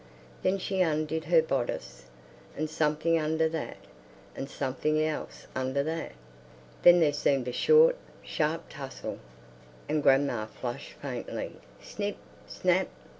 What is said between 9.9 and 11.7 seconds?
grandma flushed faintly.